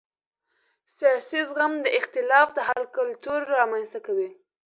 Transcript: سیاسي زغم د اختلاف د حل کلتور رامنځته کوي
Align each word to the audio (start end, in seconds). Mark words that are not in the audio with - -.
سیاسي 0.95 1.39
زغم 1.49 1.73
د 1.85 1.87
اختلاف 1.99 2.47
د 2.53 2.59
حل 2.67 2.83
کلتور 2.97 3.39
رامنځته 3.57 3.99
کوي 4.05 4.29